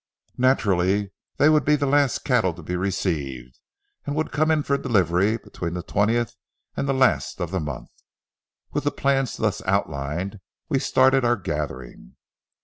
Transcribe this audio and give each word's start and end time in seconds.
Naturally 0.39 1.11
they 1.37 1.47
would 1.47 1.63
be 1.63 1.75
the 1.75 1.85
last 1.85 2.25
cattle 2.25 2.55
to 2.55 2.63
be 2.63 2.75
received 2.75 3.59
and 4.03 4.15
would 4.15 4.31
come 4.31 4.49
in 4.49 4.63
for 4.63 4.75
delivery 4.75 5.37
between 5.37 5.75
the 5.75 5.83
twentieth 5.83 6.33
and 6.75 6.89
the 6.89 6.93
last 6.93 7.39
of 7.39 7.51
the 7.51 7.59
month. 7.59 7.91
With 8.71 8.83
the 8.85 8.89
plans 8.89 9.37
thus 9.37 9.61
outlined, 9.67 10.39
we 10.69 10.79
started 10.79 11.23
our 11.23 11.37
gathering. 11.37 12.15